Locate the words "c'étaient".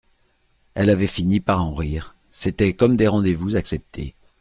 2.27-2.73